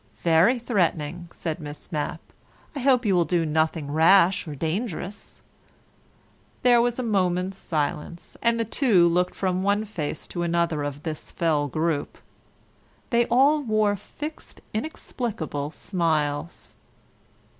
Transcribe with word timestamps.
"Very 0.23 0.57
threatening," 0.57 1.29
said 1.31 1.59
Miss 1.59 1.91
Mapp. 1.91 2.19
"I 2.75 2.79
hope 2.79 3.05
you 3.05 3.13
will 3.13 3.23
do 3.23 3.45
nothing 3.45 3.91
rash 3.91 4.47
or 4.47 4.55
dangerous." 4.55 5.43
There 6.63 6.81
was 6.81 6.97
a 6.97 7.03
moment's 7.03 7.59
silence, 7.59 8.35
and 8.41 8.59
the 8.59 8.65
two 8.65 9.07
looked 9.07 9.35
from 9.35 9.61
one 9.61 9.85
face 9.85 10.25
to 10.29 10.41
another 10.41 10.81
of 10.81 11.03
this 11.03 11.29
fell 11.31 11.67
group. 11.67 12.17
They 13.11 13.27
all 13.27 13.61
wore 13.61 13.95
fixed, 13.95 14.59
inexplicable 14.73 15.69
smiles. 15.69 16.73